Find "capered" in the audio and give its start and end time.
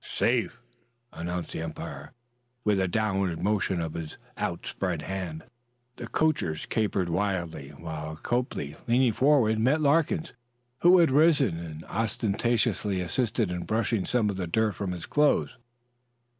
6.65-7.07